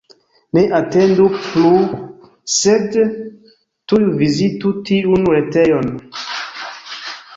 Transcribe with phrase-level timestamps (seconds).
[0.57, 1.73] Ne atendu plu,
[2.53, 2.97] sed
[3.93, 5.97] tuj vizitu tiun retejon!